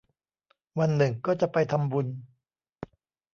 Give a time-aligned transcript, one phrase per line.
[0.79, 2.07] วันหนึ่งก็จะไปทำบุญ